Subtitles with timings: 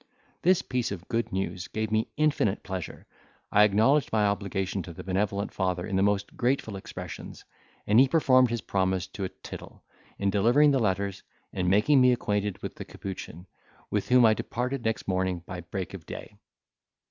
[0.41, 3.05] This piece of good news gave me infinite pleasure;
[3.51, 7.45] I acknowledged my obligation to the benevolent father in the most grateful expressions;
[7.85, 9.83] and he performed his promise to a tittle,
[10.17, 11.21] in delivering the letters,
[11.53, 13.45] and making me acquainted with the capuchin,
[13.91, 16.35] with whom I departed next morning by break of day.